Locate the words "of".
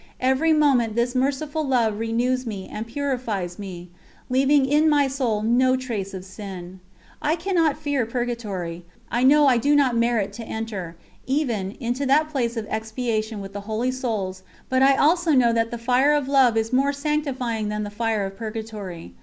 6.15-6.25, 12.57-12.65, 16.13-16.27, 18.25-18.35